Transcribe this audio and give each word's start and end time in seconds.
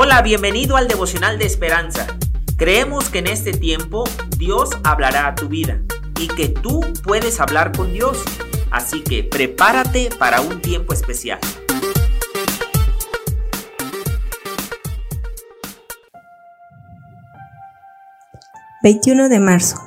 Hola, 0.00 0.22
bienvenido 0.22 0.76
al 0.76 0.86
devocional 0.86 1.40
de 1.40 1.46
esperanza. 1.46 2.06
Creemos 2.56 3.08
que 3.10 3.18
en 3.18 3.26
este 3.26 3.50
tiempo 3.50 4.04
Dios 4.36 4.70
hablará 4.84 5.26
a 5.26 5.34
tu 5.34 5.48
vida 5.48 5.80
y 6.20 6.28
que 6.28 6.48
tú 6.48 6.82
puedes 7.02 7.40
hablar 7.40 7.76
con 7.76 7.92
Dios. 7.92 8.22
Así 8.70 9.02
que 9.02 9.24
prepárate 9.24 10.10
para 10.16 10.40
un 10.40 10.62
tiempo 10.62 10.92
especial. 10.92 11.40
...21 18.84 19.28
de 19.28 19.40
marzo... 19.40 19.82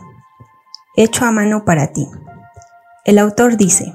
...hecho 0.98 1.24
a 1.24 1.32
mano 1.32 1.64
para 1.64 1.94
ti... 1.94 2.06
...el 3.06 3.18
autor 3.18 3.56
dice... 3.56 3.94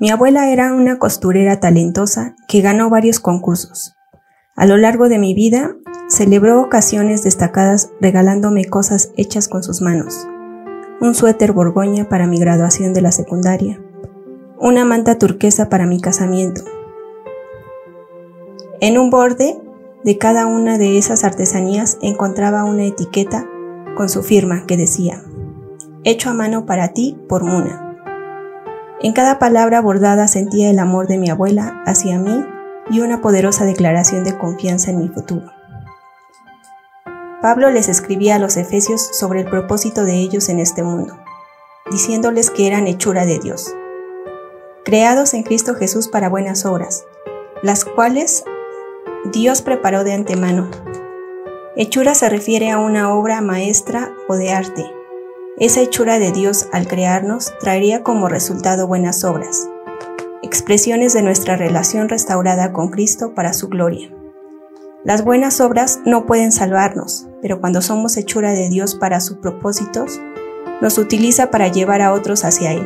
...mi 0.00 0.10
abuela 0.10 0.50
era 0.50 0.74
una 0.74 0.98
costurera 0.98 1.60
talentosa... 1.60 2.34
...que 2.48 2.62
ganó 2.62 2.90
varios 2.90 3.20
concursos... 3.20 3.94
A 4.60 4.66
lo 4.66 4.76
largo 4.76 5.08
de 5.08 5.18
mi 5.18 5.32
vida, 5.32 5.74
celebró 6.06 6.60
ocasiones 6.60 7.22
destacadas 7.22 7.92
regalándome 7.98 8.66
cosas 8.66 9.10
hechas 9.16 9.48
con 9.48 9.62
sus 9.62 9.80
manos. 9.80 10.28
Un 11.00 11.14
suéter 11.14 11.52
borgoña 11.52 12.10
para 12.10 12.26
mi 12.26 12.38
graduación 12.38 12.92
de 12.92 13.00
la 13.00 13.10
secundaria. 13.10 13.80
Una 14.58 14.84
manta 14.84 15.16
turquesa 15.16 15.70
para 15.70 15.86
mi 15.86 15.98
casamiento. 15.98 16.60
En 18.82 18.98
un 18.98 19.08
borde 19.08 19.56
de 20.04 20.18
cada 20.18 20.44
una 20.44 20.76
de 20.76 20.98
esas 20.98 21.24
artesanías 21.24 21.96
encontraba 22.02 22.64
una 22.64 22.84
etiqueta 22.84 23.48
con 23.96 24.10
su 24.10 24.22
firma 24.22 24.66
que 24.66 24.76
decía, 24.76 25.22
hecho 26.04 26.28
a 26.28 26.34
mano 26.34 26.66
para 26.66 26.88
ti 26.88 27.18
por 27.30 27.44
Muna. 27.44 27.96
En 29.00 29.14
cada 29.14 29.38
palabra 29.38 29.80
bordada 29.80 30.28
sentía 30.28 30.68
el 30.68 30.80
amor 30.80 31.06
de 31.06 31.16
mi 31.16 31.30
abuela 31.30 31.82
hacia 31.86 32.18
mí 32.18 32.44
y 32.90 33.00
una 33.00 33.20
poderosa 33.20 33.64
declaración 33.64 34.24
de 34.24 34.36
confianza 34.36 34.90
en 34.90 34.98
mi 34.98 35.08
futuro. 35.08 35.50
Pablo 37.40 37.70
les 37.70 37.88
escribía 37.88 38.36
a 38.36 38.38
los 38.38 38.56
efesios 38.56 39.00
sobre 39.00 39.40
el 39.40 39.46
propósito 39.48 40.04
de 40.04 40.14
ellos 40.14 40.48
en 40.48 40.58
este 40.58 40.82
mundo, 40.82 41.16
diciéndoles 41.90 42.50
que 42.50 42.66
eran 42.66 42.86
hechura 42.86 43.24
de 43.24 43.38
Dios, 43.38 43.74
creados 44.84 45.32
en 45.32 45.42
Cristo 45.42 45.74
Jesús 45.74 46.08
para 46.08 46.28
buenas 46.28 46.66
obras, 46.66 47.04
las 47.62 47.84
cuales 47.84 48.44
Dios 49.32 49.62
preparó 49.62 50.04
de 50.04 50.12
antemano. 50.12 50.70
Hechura 51.76 52.14
se 52.14 52.28
refiere 52.28 52.70
a 52.70 52.78
una 52.78 53.14
obra 53.14 53.40
maestra 53.40 54.12
o 54.28 54.36
de 54.36 54.52
arte. 54.52 54.84
Esa 55.58 55.80
hechura 55.80 56.18
de 56.18 56.32
Dios 56.32 56.68
al 56.72 56.88
crearnos 56.88 57.52
traería 57.60 58.02
como 58.02 58.28
resultado 58.28 58.86
buenas 58.86 59.24
obras, 59.24 59.68
expresiones 60.50 61.12
de 61.12 61.22
nuestra 61.22 61.54
relación 61.54 62.08
restaurada 62.08 62.72
con 62.72 62.88
Cristo 62.88 63.34
para 63.36 63.52
su 63.52 63.68
gloria. 63.68 64.10
Las 65.04 65.24
buenas 65.24 65.60
obras 65.60 66.00
no 66.04 66.26
pueden 66.26 66.50
salvarnos, 66.50 67.28
pero 67.40 67.60
cuando 67.60 67.80
somos 67.82 68.16
hechura 68.16 68.50
de 68.50 68.68
Dios 68.68 68.96
para 68.96 69.20
sus 69.20 69.36
propósitos, 69.36 70.20
nos 70.80 70.98
utiliza 70.98 71.52
para 71.52 71.68
llevar 71.68 72.02
a 72.02 72.12
otros 72.12 72.44
hacia 72.44 72.72
Él. 72.72 72.84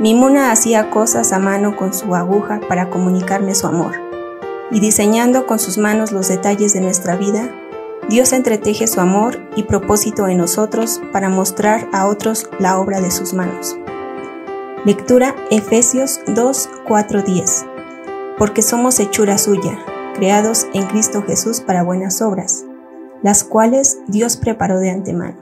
Mimuna 0.00 0.50
hacía 0.50 0.90
cosas 0.90 1.32
a 1.32 1.38
mano 1.38 1.76
con 1.76 1.94
su 1.94 2.16
aguja 2.16 2.58
para 2.68 2.90
comunicarme 2.90 3.54
su 3.54 3.68
amor, 3.68 3.94
y 4.72 4.80
diseñando 4.80 5.46
con 5.46 5.60
sus 5.60 5.78
manos 5.78 6.10
los 6.10 6.26
detalles 6.26 6.72
de 6.72 6.80
nuestra 6.80 7.14
vida, 7.14 7.48
Dios 8.08 8.32
entreteje 8.32 8.88
su 8.88 9.00
amor 9.00 9.38
y 9.54 9.62
propósito 9.62 10.26
en 10.26 10.38
nosotros 10.38 11.00
para 11.12 11.28
mostrar 11.28 11.88
a 11.92 12.08
otros 12.08 12.50
la 12.58 12.76
obra 12.80 13.00
de 13.00 13.12
sus 13.12 13.34
manos. 13.34 13.76
Lectura 14.86 15.34
Efesios 15.50 16.20
2, 16.28 16.68
4, 16.86 17.22
10. 17.22 17.66
Porque 18.38 18.62
somos 18.62 19.00
hechura 19.00 19.36
suya, 19.36 19.76
creados 20.14 20.68
en 20.74 20.86
Cristo 20.86 21.24
Jesús 21.26 21.60
para 21.60 21.82
buenas 21.82 22.22
obras, 22.22 22.64
las 23.20 23.42
cuales 23.42 23.98
Dios 24.06 24.36
preparó 24.36 24.78
de 24.78 24.90
antemano. 24.90 25.38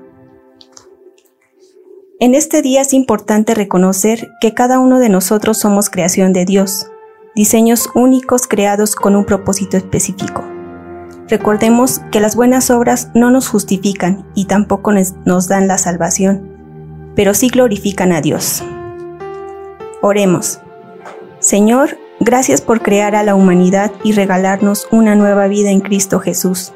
En 2.20 2.34
este 2.34 2.62
día 2.62 2.80
es 2.80 2.94
importante 2.94 3.54
reconocer 3.54 4.30
que 4.40 4.54
cada 4.54 4.78
uno 4.78 4.98
de 4.98 5.10
nosotros 5.10 5.58
somos 5.58 5.90
creación 5.90 6.33
de 6.33 6.46
Dios, 6.46 6.86
diseños 7.34 7.90
únicos 7.94 8.46
creados 8.46 8.96
con 8.96 9.14
un 9.14 9.27
propósito 9.27 9.77
específico. 9.77 10.42
Recordemos 11.28 12.00
que 12.10 12.20
las 12.20 12.34
buenas 12.34 12.70
obras 12.70 13.10
no 13.14 13.30
nos 13.30 13.48
justifican 13.48 14.27
y 14.34 14.46
tampoco 14.46 14.90
nos 14.92 15.48
dan 15.48 15.68
la 15.68 15.77
salvación, 15.77 17.12
pero 17.14 17.34
sí 17.34 17.48
glorifican 17.48 18.10
a 18.12 18.22
Dios. 18.22 18.64
Oremos. 20.06 20.60
Señor, 21.38 21.96
gracias 22.20 22.60
por 22.60 22.82
crear 22.82 23.16
a 23.16 23.22
la 23.22 23.34
humanidad 23.34 23.90
y 24.02 24.12
regalarnos 24.12 24.86
una 24.90 25.14
nueva 25.14 25.46
vida 25.46 25.70
en 25.70 25.80
Cristo 25.80 26.20
Jesús. 26.20 26.74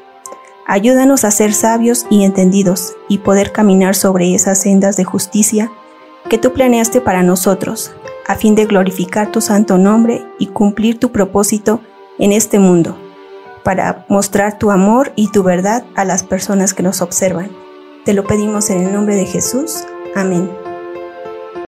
Ayúdanos 0.65 1.23
a 1.23 1.29
ser 1.29 1.53
sabios 1.53 2.07
y 2.09 2.23
entendidos 2.23 2.95
y 3.07 3.19
poder 3.19 3.51
caminar 3.51 3.93
sobre 3.93 4.33
esas 4.33 4.59
sendas 4.59 4.97
de 4.97 5.03
justicia 5.03 5.71
que 6.27 6.39
tú 6.39 6.53
planeaste 6.53 7.01
para 7.01 7.21
nosotros, 7.21 7.91
a 8.27 8.33
fin 8.33 8.55
de 8.55 8.65
glorificar 8.65 9.31
tu 9.31 9.41
santo 9.41 9.77
nombre 9.77 10.25
y 10.39 10.47
cumplir 10.47 10.97
tu 10.97 11.11
propósito 11.11 11.81
en 12.17 12.31
este 12.31 12.57
mundo, 12.57 12.97
para 13.63 14.07
mostrar 14.09 14.57
tu 14.57 14.71
amor 14.71 15.11
y 15.15 15.31
tu 15.31 15.43
verdad 15.43 15.85
a 15.93 16.03
las 16.03 16.23
personas 16.23 16.73
que 16.73 16.81
nos 16.81 17.03
observan. 17.03 17.51
Te 18.05 18.15
lo 18.15 18.25
pedimos 18.25 18.71
en 18.71 18.87
el 18.87 18.91
nombre 18.91 19.15
de 19.15 19.27
Jesús. 19.27 19.83
Amén. 20.15 20.49